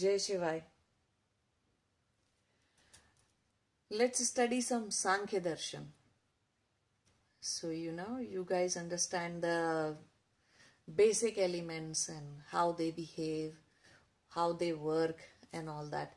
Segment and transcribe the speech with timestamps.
[0.00, 0.62] Jai Shivai.
[3.90, 5.86] Let's study some Sankhya Darshan.
[7.40, 9.96] So, you know, you guys understand the
[10.94, 13.54] basic elements and how they behave,
[14.30, 15.18] how they work,
[15.52, 16.16] and all that.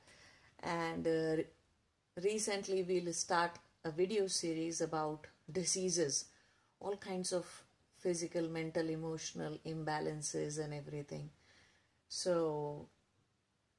[0.61, 1.43] And uh,
[2.23, 6.25] recently, we'll start a video series about diseases,
[6.79, 7.45] all kinds of
[7.97, 11.29] physical, mental, emotional imbalances, and everything.
[12.07, 12.87] So,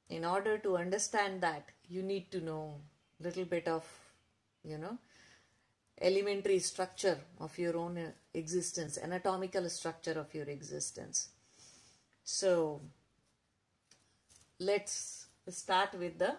[0.08, 2.80] in order to understand that, you need to know
[3.20, 3.84] little bit of,
[4.62, 4.98] you know,
[6.00, 11.28] elementary structure of your own uh, existence, anatomical structure of your existence.
[12.24, 12.80] So,
[14.58, 16.34] let's start with the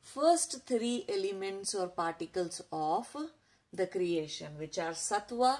[0.00, 3.14] first three elements or particles of
[3.72, 5.58] the creation, which are sattva,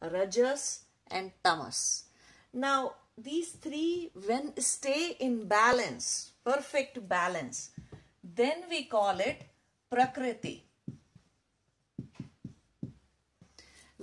[0.00, 2.04] rajas, and tamas.
[2.52, 7.70] Now, these three, when stay in balance, perfect balance,
[8.22, 9.42] then we call it
[9.90, 10.64] prakriti.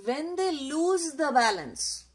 [0.06, 2.06] When they lose the balance,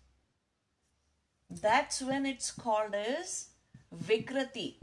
[1.51, 3.49] that's when it's called as
[3.95, 4.77] vikriti.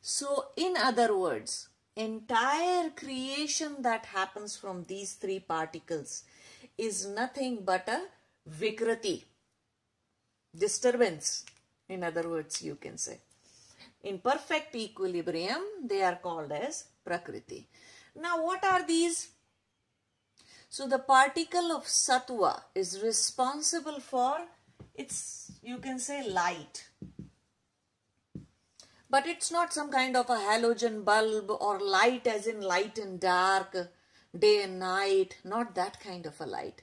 [0.00, 6.22] So, in other words, entire creation that happens from these three particles
[6.78, 8.00] is nothing but a
[8.48, 9.24] vikriti,
[10.56, 11.44] disturbance.
[11.94, 13.18] In other words, you can say.
[14.02, 17.66] In perfect equilibrium, they are called as prakriti.
[18.14, 19.28] Now, what are these?
[20.68, 24.36] So, the particle of sattva is responsible for
[24.94, 26.84] its, you can say, light
[29.14, 33.20] but it's not some kind of a halogen bulb or light as in light and
[33.20, 33.76] dark,
[34.36, 36.82] day and night, not that kind of a light.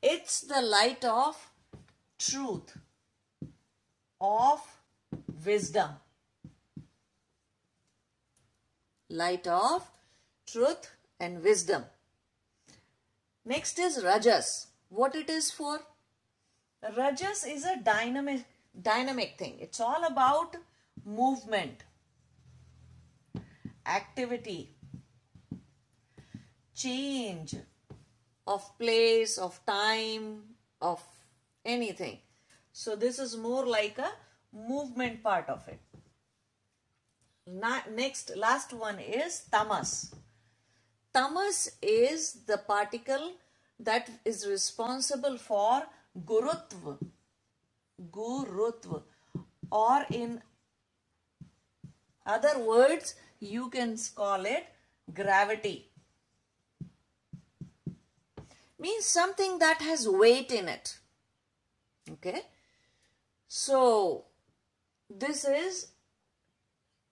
[0.00, 1.50] It's the light of
[2.16, 2.76] truth,
[4.20, 4.60] of
[5.44, 5.90] wisdom.
[9.08, 9.86] Light of
[10.46, 11.84] truth and wisdom.
[13.44, 14.68] Next is Rajas.
[14.88, 15.80] What it is for?
[16.96, 18.44] Rajas is a dynamic,
[18.80, 19.56] dynamic thing.
[19.60, 20.56] It's all about
[21.04, 21.84] movement,
[23.86, 24.70] activity,
[26.74, 27.54] change
[28.46, 30.42] of place, of time,
[30.80, 31.02] of
[31.64, 32.18] anything.
[32.76, 34.10] So this is more like a
[34.52, 35.78] movement part of it.
[37.46, 40.12] Next, last one is tamas.
[41.12, 43.34] Tamas is the particle
[43.78, 45.84] that is responsible for
[46.26, 46.98] gurutva.
[48.10, 49.02] Gurutva.
[49.70, 50.42] Or in
[52.26, 54.66] other words, you can call it
[55.12, 55.90] gravity.
[58.80, 60.98] Means something that has weight in it.
[62.10, 62.42] Okay.
[63.46, 64.24] So,
[65.08, 65.92] this is,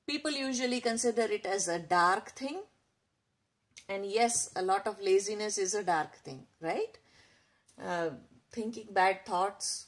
[0.07, 2.63] people usually consider it as a dark thing.
[3.89, 6.99] And yes, a lot of laziness is a dark thing, right?
[7.83, 8.11] Uh,
[8.51, 9.87] thinking bad thoughts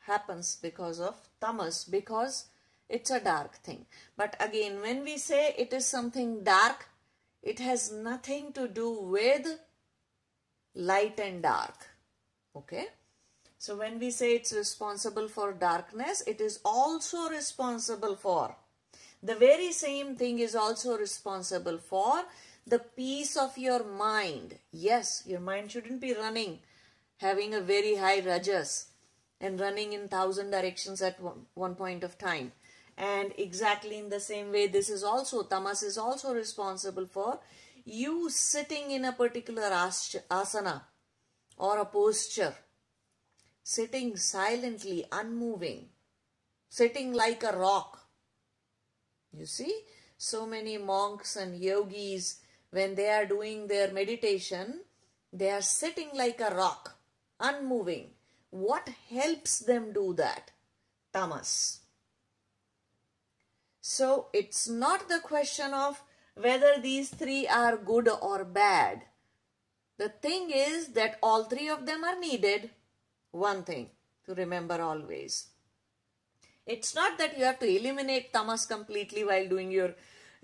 [0.00, 2.46] happens because of tamas, because
[2.88, 3.86] it's a dark thing.
[4.16, 6.88] But again, when we say it is something dark,
[7.42, 9.46] it has nothing to do with
[10.74, 11.86] light and dark.
[12.54, 12.86] Okay.
[13.58, 18.56] So when we say it's responsible for darkness, it is also responsible for.
[19.22, 22.24] The very same thing is also responsible for
[22.66, 24.58] the peace of your mind.
[24.72, 26.60] Yes, your mind shouldn't be running,
[27.18, 28.88] having a very high rajas
[29.40, 32.52] and running in thousand directions at one, one point of time
[32.96, 37.38] and exactly in the same way this is also tamas is also responsible for
[37.84, 40.82] you sitting in a particular asana
[41.58, 42.54] or a posture
[43.74, 45.84] sitting silently unmoving
[46.78, 48.08] sitting like a rock
[49.38, 49.74] you see
[50.16, 52.28] so many monks and yogis
[52.70, 54.80] when they are doing their meditation
[55.32, 56.96] they are sitting like a rock
[57.40, 58.06] unmoving
[58.50, 60.52] what helps them do that
[61.12, 61.80] tamas
[63.88, 66.02] so it's not the question of
[66.34, 69.02] whether these three are good or bad.
[69.96, 72.70] The thing is that all three of them are needed.
[73.36, 73.90] One thing
[74.26, 75.48] to remember always.
[76.66, 79.94] It's not that you have to eliminate tamas completely while doing your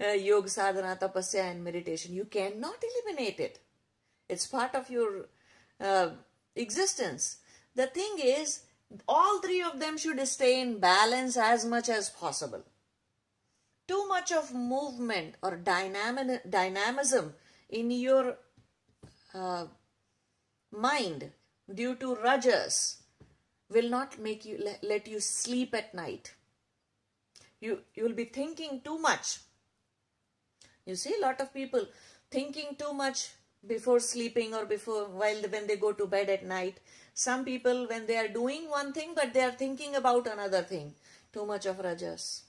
[0.03, 2.15] uh, yoga sadhana, tapasya and meditation.
[2.15, 3.59] You cannot eliminate it.
[4.29, 5.27] It's part of your
[5.81, 6.11] uh,
[6.55, 7.39] existence.
[7.75, 8.61] The thing is,
[9.09, 12.63] all three of them should stay in balance as much as possible
[13.93, 17.35] too much of movement or dynamic, dynamism
[17.69, 18.37] in your
[19.35, 19.67] uh,
[20.71, 21.31] mind
[21.75, 23.03] due to rajas
[23.69, 26.35] will not make you let you sleep at night
[27.61, 29.39] You, you'll be thinking too much.
[30.85, 31.87] You see, a lot of people
[32.31, 33.31] thinking too much
[33.67, 36.81] before sleeping or before while when they go to bed at night.
[37.15, 40.95] Some people when they are doing one thing but they are thinking about another thing.
[41.33, 42.43] Too much of rajas.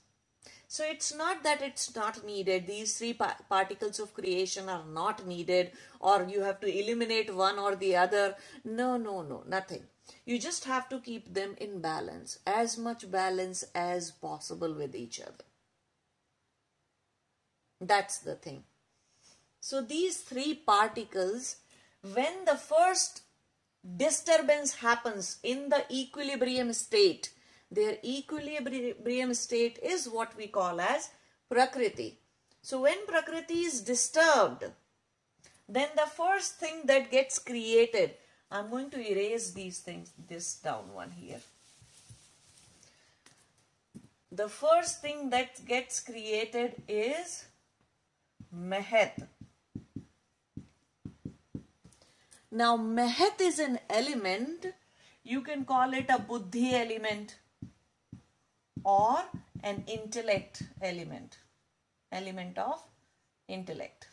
[0.73, 2.65] So it's not that it's not needed.
[2.65, 7.59] These three pa particles of creation are not needed or you have to eliminate one
[7.59, 8.35] or the other.
[8.65, 9.83] No, no, no, nothing.
[10.25, 15.19] You just have to keep them in balance, as much balance as possible with each
[15.21, 15.45] other.
[17.79, 18.63] That's the thing.
[19.59, 21.57] So these three particles,
[22.15, 23.21] when the first
[24.05, 27.32] disturbance happens in the equilibrium state,
[27.73, 31.09] their equilibrium state is what we call as
[31.49, 32.19] Prakriti.
[32.61, 34.65] So when Prakriti is disturbed,
[35.67, 38.11] then the first thing that gets created,
[38.51, 41.39] I'm going to erase these things, this down one here.
[44.31, 47.45] The first thing that gets created is
[48.55, 49.27] Mahat.
[52.51, 54.67] Now, Mahat is an element.
[55.23, 57.35] You can call it a Buddhi element
[58.83, 59.23] or
[59.63, 61.37] an intellect element.
[62.11, 62.79] Element of
[63.47, 64.07] intellect.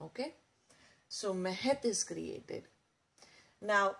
[0.00, 0.34] Okay.
[1.08, 2.64] So, Mahat is created.
[3.60, 3.96] Now,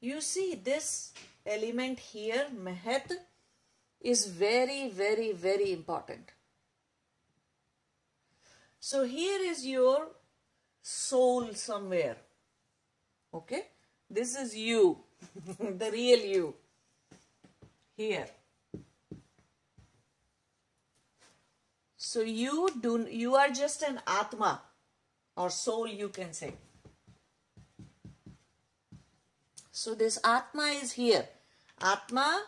[0.00, 1.12] you see this
[1.44, 3.12] element here, Mahat,
[4.00, 6.30] is very, very, very important.
[8.78, 10.08] So here is your
[10.80, 12.16] soul somewhere.
[13.32, 13.62] Okay.
[14.08, 14.98] This is you,
[15.58, 16.54] the real you.
[17.96, 18.26] Here.
[21.96, 24.62] So you do you are just an atma
[25.36, 26.54] or soul you can say.
[29.80, 31.24] So this Atma is here.
[31.80, 32.44] Atma,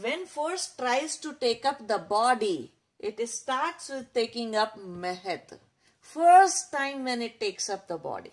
[0.00, 2.70] when first tries to take up the body,
[3.00, 5.58] it starts with taking up Mahat.
[6.00, 8.30] First time when it takes up the body.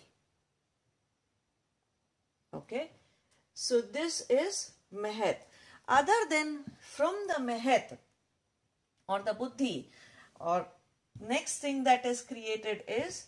[2.71, 2.89] Okay.
[3.53, 5.35] So this is Mahat.
[5.89, 7.97] Other than from the Mahat
[9.09, 9.89] or the Buddhi
[10.39, 10.67] or
[11.19, 13.25] next thing that is created is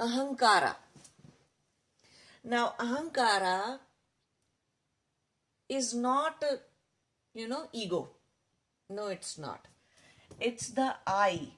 [0.00, 0.76] ahankara.
[2.44, 3.78] Now, ahankara
[5.68, 6.42] is not,
[7.34, 8.08] you know, ego.
[8.88, 9.68] No, it's not.
[10.40, 11.52] It's the I,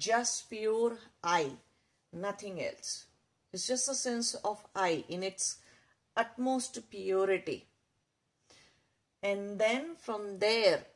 [0.00, 1.50] just pure I,
[2.12, 3.04] nothing else.
[3.52, 5.58] It's just a sense of I in its
[6.16, 7.66] utmost purity.
[9.22, 10.86] And then from there,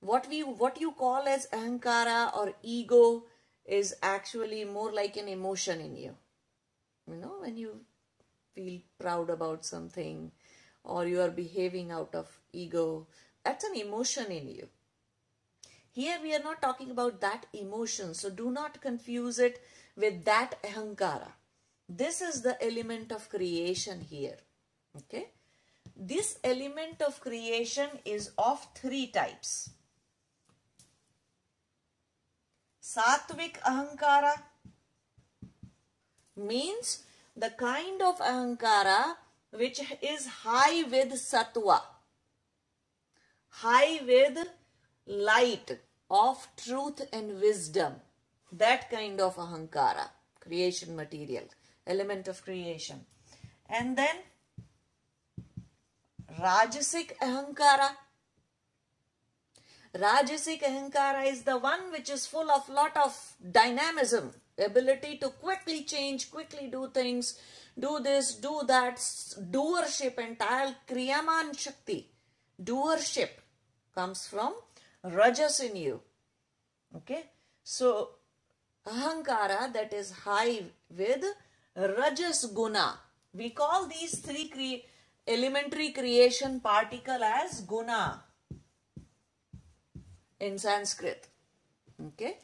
[0.00, 3.24] what we what you call as ahankara or ego
[3.64, 6.14] is actually more like an emotion in you.
[7.06, 7.80] You know, when you
[8.54, 10.30] feel proud about something
[10.84, 13.06] or you are behaving out of ego,
[13.44, 14.68] that's an emotion in you.
[15.92, 19.62] Here we are not talking about that emotion, so do not confuse it
[19.94, 21.32] with that ahankara.
[21.88, 24.38] This is the element of creation here.
[24.96, 25.28] Okay.
[25.94, 29.70] This element of creation is of three types.
[32.82, 34.34] Sattvic Ahankara
[36.36, 37.04] means
[37.36, 39.16] the kind of Ahankara
[39.50, 41.80] which is high with Sattva,
[43.48, 44.48] high with
[45.06, 45.78] light
[46.10, 47.94] of truth and wisdom.
[48.52, 50.08] That kind of Ahankara,
[50.40, 51.44] creation material,
[51.86, 53.00] element of creation.
[53.68, 54.16] And then
[56.38, 57.90] Rajasic Ahankara
[59.94, 63.14] Rajasic Ahankara is the one which is full of lot of
[63.52, 67.38] dynamism, ability to quickly change, quickly do things,
[67.78, 72.08] do this, do that, doership, entire Kriyaman Shakti,
[72.62, 73.28] doership
[73.94, 74.54] comes from
[75.04, 76.00] Rajas in you.
[76.96, 77.24] Okay,
[77.62, 78.10] so
[78.86, 80.62] Ahankara that is high
[80.96, 81.24] with
[81.76, 82.98] Rajas Guna.
[83.32, 84.86] We call these three cre
[85.26, 88.24] elementary creation particle as Guna
[90.40, 91.28] in Sanskrit.
[92.08, 92.38] Okay.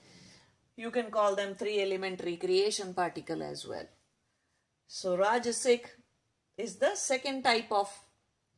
[0.77, 3.87] You can call them three elementary creation particle as well.
[4.87, 5.87] So Rajasic
[6.57, 7.91] is the second type of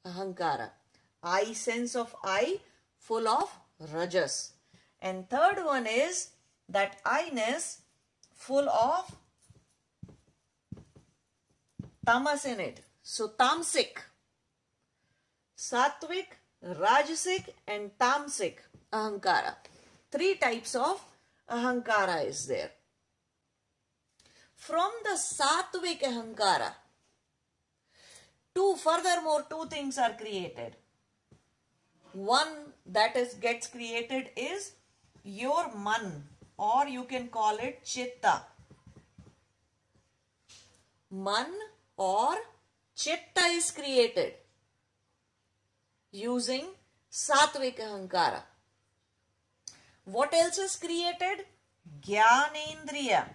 [0.07, 0.71] Ahankara.
[1.23, 2.61] I sense of I
[2.99, 4.52] full of Rajas.
[5.00, 6.30] And third one is
[6.68, 7.82] that I-ness
[8.34, 9.10] full of
[12.06, 12.80] tamas in it.
[13.02, 13.99] So tamsic,
[15.56, 16.26] sattvic,
[16.64, 18.58] rajasic and tamsic
[18.92, 19.54] ahankara.
[20.10, 21.00] Three types of
[21.49, 22.70] ahankara is there.
[24.60, 26.75] from the sattvic ahankara,
[28.54, 30.76] two furthermore two things are created.
[32.12, 34.73] One that is gets created is
[35.23, 36.25] your man
[36.59, 38.43] or you can call it chitta.
[41.11, 41.47] Man
[41.97, 42.37] or
[42.97, 44.35] chitta is created
[46.12, 46.67] using
[47.11, 48.43] sattvic ahankara.
[50.05, 51.47] What else is created?
[52.02, 53.29] Jnanendriya.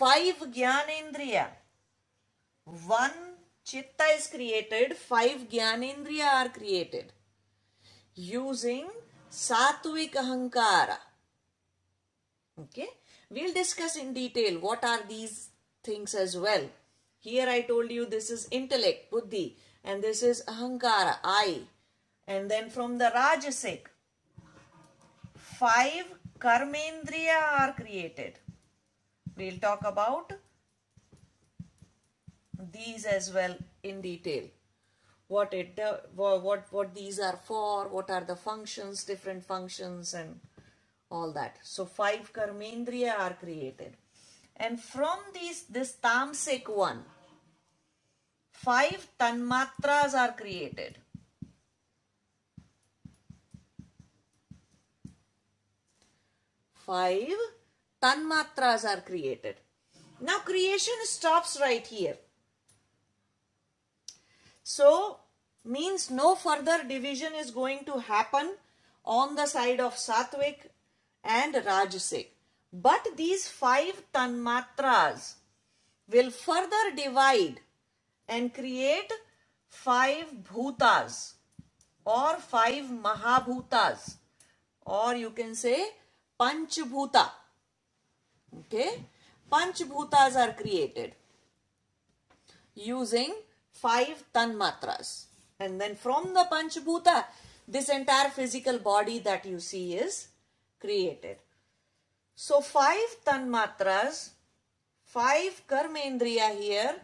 [0.00, 1.44] Five jnanendriya
[2.66, 3.16] one
[3.66, 7.10] chitta is created five jnanendriya are created
[8.18, 8.88] using
[9.32, 10.96] sattvic ahankar
[12.56, 12.88] okay
[13.30, 15.38] we'll discuss in detail what are these
[15.84, 16.68] things as well
[17.24, 19.44] here I told you this is intellect buddhi
[19.84, 21.54] and this is ahankar I
[22.28, 23.88] and then from the rajasic
[25.50, 28.39] five karmendriya are created
[29.40, 30.32] We'll talk about
[32.72, 34.48] these as well in detail.
[35.28, 40.40] What it uh, what what these are for, what are the functions, different functions, and
[41.10, 41.56] all that.
[41.62, 43.96] So five karmendriya are created.
[44.56, 47.02] And from these, this tamasic one,
[48.52, 50.98] five tanmatras are created.
[56.74, 57.40] Five
[58.02, 59.56] tanmatras are created.
[60.20, 62.16] Now creation stops right here.
[64.62, 65.18] So
[65.64, 68.54] means no further division is going to happen
[69.04, 70.66] on the side of Sattvic
[71.24, 72.28] and Rajasic.
[72.72, 75.34] But these five tanmatras
[76.08, 77.60] will further divide
[78.28, 79.12] and create
[79.68, 81.34] five bhutas
[82.04, 84.16] or five mahabhutas
[84.86, 85.88] or you can say
[86.38, 87.28] panchbhuta.
[88.58, 89.04] Okay,
[89.50, 91.12] panchbhutas are created
[92.74, 93.34] using
[93.72, 95.26] five tanmatras
[95.58, 97.24] and then from the panchbhuta
[97.68, 100.28] this entire physical body that you see is
[100.80, 101.36] created.
[102.34, 104.30] So five tanmatras,
[105.04, 106.96] five karmendriya here,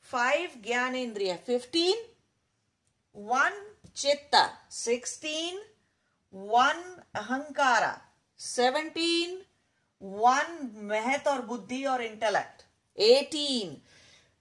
[0.00, 1.94] five gyanendriya, 15,
[3.12, 3.52] one
[3.92, 5.56] chitta, 16,
[6.30, 6.82] one
[7.14, 8.00] ahankara,
[8.36, 9.43] 17,
[10.04, 12.64] one mahat or buddhi or intellect,
[12.96, 13.80] 18.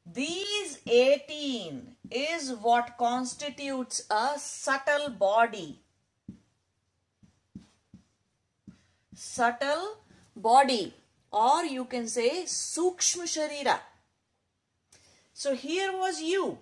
[0.05, 5.79] These 18 is what constitutes a subtle body.
[9.15, 9.99] Subtle
[10.35, 10.93] body
[11.31, 13.79] or you can say Sukshma Sharira.
[15.33, 16.57] So here was you.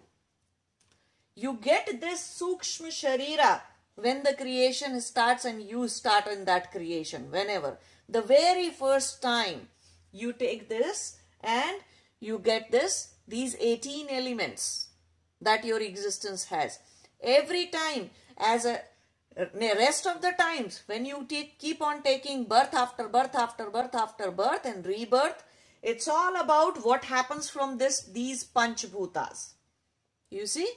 [1.35, 3.61] You get this Sukshma Sharira
[3.95, 7.79] when the creation starts and you start in that creation whenever.
[8.11, 9.69] The very first time
[10.11, 11.77] you take this and
[12.19, 14.89] you get this these 18 elements
[15.39, 16.79] that your existence has.
[17.21, 18.81] Every time as a
[19.61, 21.25] rest of the times when you
[21.57, 25.43] keep on taking birth after birth after birth after birth and rebirth
[25.81, 29.53] it's all about what happens from this these panchbhutas.
[30.29, 30.69] You see?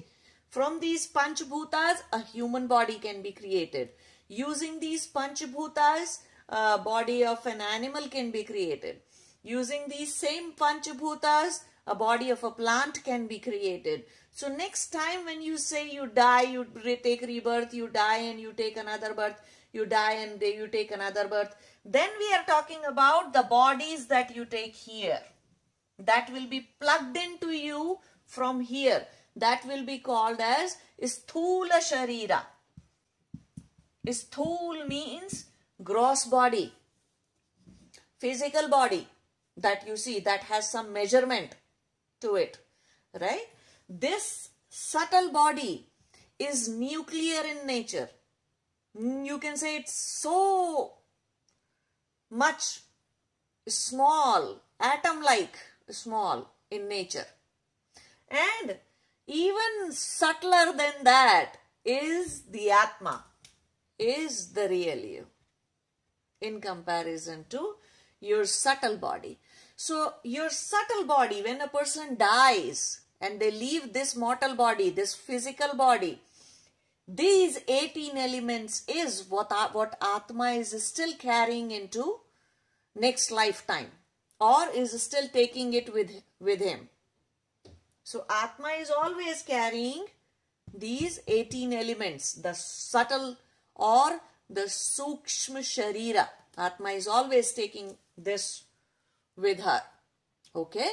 [0.48, 3.88] From these panchbhutas a human body can be created.
[4.28, 9.00] Using these panchbhutas a body of an animal can be created
[9.42, 14.04] using these same Panchabhutas, a body of a plant can be created
[14.36, 16.66] so next time when you say you die, you
[17.04, 19.40] take rebirth, you die and you take another birth,
[19.72, 21.54] you die and you take another birth.
[21.84, 25.20] Then we are talking about the bodies that you take here.
[26.00, 29.06] That will be plugged into you from here.
[29.36, 32.42] That will be called as Sthula Sharira.
[34.04, 35.46] Sthul means
[35.82, 36.72] gross body,
[38.18, 39.08] physical body
[39.56, 41.56] that you see that has some measurement
[42.20, 42.58] to it,
[43.20, 43.46] right?
[43.88, 45.86] This subtle body
[46.38, 48.08] is nuclear in nature.
[48.98, 50.94] You can say it's so
[52.30, 52.80] much
[53.68, 55.56] small, atom-like
[55.90, 57.26] small in nature.
[58.30, 58.76] And
[59.26, 63.24] even subtler than that is the Atma,
[63.98, 65.26] is the real you
[66.44, 67.74] in comparison to
[68.20, 69.38] your subtle body.
[69.76, 75.14] So your subtle body, when a person dies, and they leave this mortal body, this
[75.14, 76.20] physical body.
[77.06, 82.20] These 18 elements is what, what Atma is still carrying into
[82.94, 83.90] next lifetime
[84.40, 86.10] or is still taking it with,
[86.40, 86.88] with him.
[88.02, 90.04] So Atma is always carrying
[90.76, 93.36] these 18 elements, the subtle
[93.74, 96.28] or the Sukshma Sharira.
[96.56, 98.64] Atma is always taking this
[99.36, 99.82] with her.
[100.54, 100.90] Okay?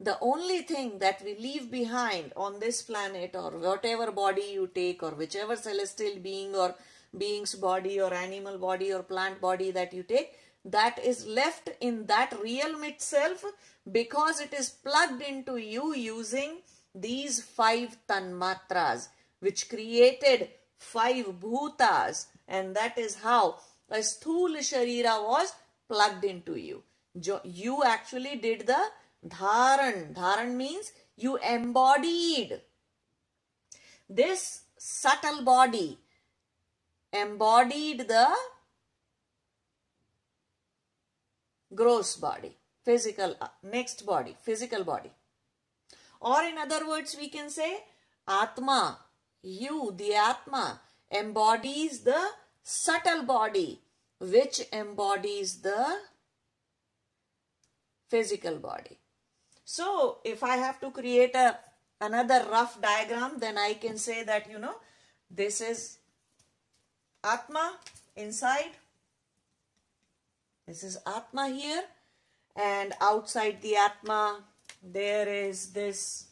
[0.00, 5.02] The only thing that we leave behind on this planet or whatever body you take
[5.02, 6.74] or whichever celestial being or
[7.16, 10.32] being's body or animal body or plant body that you take,
[10.64, 13.44] that is left in that realm itself
[13.90, 16.58] because it is plugged into you using
[16.94, 19.08] these five tanmatras
[19.40, 23.56] which created five bhutas and that is how
[23.90, 25.52] a sthula sharira was
[25.88, 26.82] plugged into you.
[27.44, 28.82] You actually did the
[29.26, 30.14] dharan.
[30.14, 32.60] Dharan means you embodied
[34.08, 35.98] this subtle body
[37.14, 38.26] embodied the
[41.74, 45.10] gross body, physical, uh, next body, physical body.
[46.20, 47.84] Or in other words, we can say
[48.26, 48.98] Atma,
[49.42, 50.80] you, the Atma,
[51.10, 52.30] embodies the
[52.62, 53.80] subtle body
[54.18, 55.98] which embodies the
[58.08, 58.98] physical body.
[59.64, 61.58] So, if I have to create a
[62.00, 64.74] another rough diagram, then I can say that, you know,
[65.30, 65.98] this is
[67.22, 67.78] Atma
[68.16, 68.72] inside.
[70.66, 71.84] This is Atma here.
[72.56, 74.44] And outside the Atma,
[74.82, 76.26] there is this,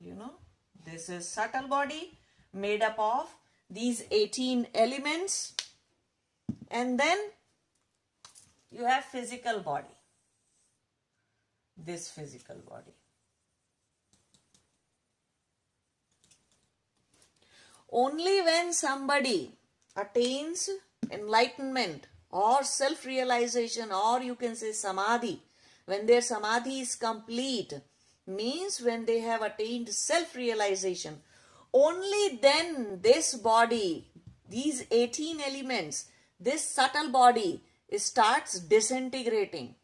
[0.00, 0.32] you know,
[0.84, 2.18] this is subtle body
[2.52, 3.34] made up of
[3.68, 5.54] these 18 elements.
[6.70, 7.18] And then
[8.70, 9.94] you have physical body.
[11.76, 12.92] This physical body.
[17.92, 19.52] Only when somebody
[19.96, 20.70] attains
[21.10, 25.42] enlightenment or self-realization or you can say samadhi,
[25.86, 27.72] when their samadhi is complete,
[28.26, 31.20] means when they have attained self-realization,
[31.72, 34.08] only then this body,
[34.48, 36.06] these 18 elements,
[36.38, 37.62] this subtle body
[37.96, 39.74] starts disintegrating.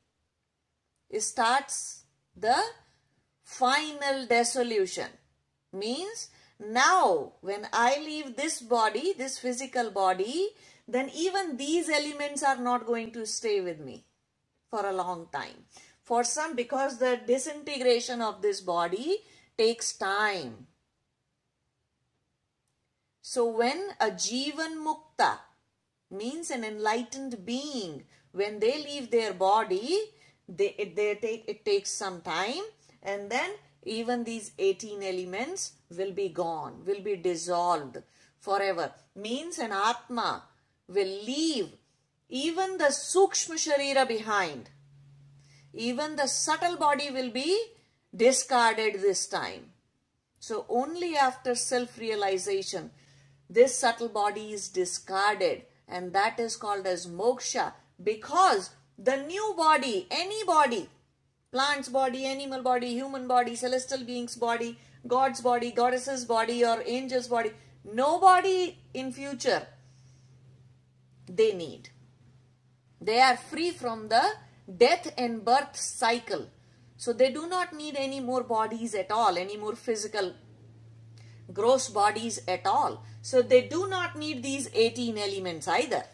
[1.10, 2.04] It starts
[2.36, 2.56] the
[3.44, 5.08] final dissolution.
[5.72, 10.48] Means now, when I leave this body, this physical body,
[10.88, 14.04] then even these elements are not going to stay with me
[14.70, 15.64] for a long time.
[16.02, 19.18] For some, because the disintegration of this body
[19.58, 20.66] takes time.
[23.28, 25.38] So when a Jivan Mukta
[26.12, 29.98] means an enlightened being, when they leave their body,
[30.48, 32.62] they, they take, it takes some time
[33.02, 33.50] and then
[33.82, 37.98] even these 18 elements will be gone, will be dissolved
[38.38, 38.92] forever.
[39.16, 40.44] Means an Atma
[40.86, 41.70] will leave
[42.28, 44.70] even the Sukshma Sharira behind.
[45.74, 47.60] Even the subtle body will be
[48.14, 49.72] discarded this time.
[50.38, 52.92] So only after self-realization,
[53.48, 60.06] this subtle body is discarded and that is called as moksha because the new body,
[60.10, 60.88] any body,
[61.52, 67.28] plant's body, animal body, human body, celestial being's body, God's body, goddess's body or angel's
[67.28, 67.52] body.
[67.84, 69.66] Nobody in future
[71.28, 71.90] they need.
[73.00, 74.22] They are free from the
[74.76, 76.48] death and birth cycle.
[76.96, 80.34] So they do not need any more bodies at all, any more physical
[81.52, 83.04] gross bodies at all.
[83.22, 86.04] So they do not need these 18 elements either.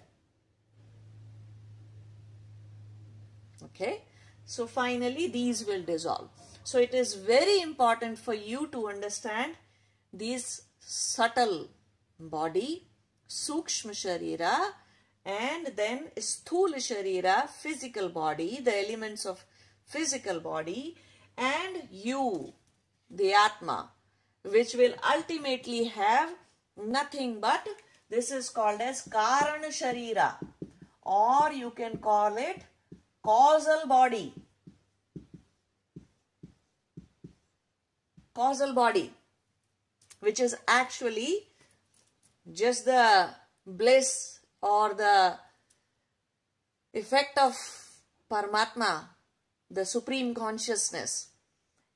[3.64, 4.02] Okay.
[4.44, 6.28] So finally these will dissolve.
[6.64, 9.54] So it is very important for you to understand
[10.12, 11.68] these subtle
[12.18, 12.88] body,
[13.28, 14.72] Sukshma Sharira
[15.24, 19.44] and then Sthula Sharira, physical body, the elements of
[19.84, 20.96] physical body
[21.36, 22.52] and you,
[23.10, 23.90] the Atma,
[24.44, 26.30] which will ultimately have
[26.76, 27.66] nothing but
[28.10, 30.34] this is called as Karana Sharira
[31.02, 32.64] or you can call it
[33.22, 34.34] causal body.
[38.34, 39.12] Causal body
[40.20, 41.48] which is actually
[42.52, 43.28] just the
[43.66, 45.36] bliss or the
[46.94, 47.54] effect of
[48.30, 49.08] Paramatma,
[49.70, 51.28] the supreme consciousness.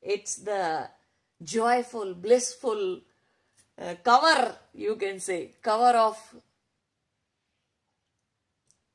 [0.02, 0.88] It's the
[1.42, 3.00] joyful, blissful
[3.78, 6.34] uh, cover, you can say, cover of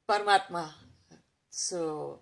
[0.08, 0.70] Paramatma.
[1.50, 2.20] So,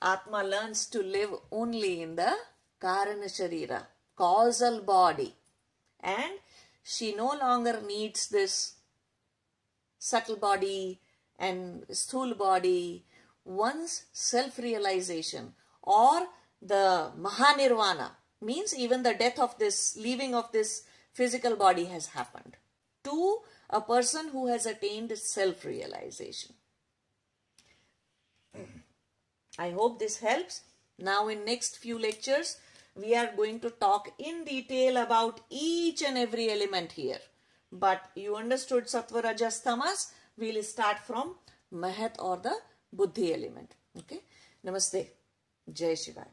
[0.00, 2.34] Atma learns to live only in the
[2.80, 3.84] Karana Sharira,
[4.16, 5.34] causal body.
[6.00, 6.32] And
[6.82, 8.74] she no longer needs this
[9.98, 11.00] subtle body
[11.38, 13.04] and Sthul body.
[13.44, 16.26] Once self-realization or
[16.62, 22.56] the Mahanirvana means even the death of this, leaving of this physical body has happened.
[23.04, 26.54] to a person who has attained self-realization.
[29.58, 30.62] I hope this helps.
[30.98, 32.58] Now in next few lectures,
[32.94, 37.20] we are going to talk in detail about each and every element here.
[37.72, 40.12] But you understood Sattva Rajas Tamas.
[40.36, 41.36] We'll start from
[41.72, 42.56] Mahat or the
[42.92, 43.76] Buddhi element.
[43.96, 44.20] Okay.
[44.66, 45.06] Namaste.
[45.72, 46.26] Jai Shivaya.